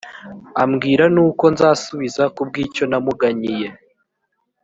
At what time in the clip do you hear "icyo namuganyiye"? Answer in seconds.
2.65-3.69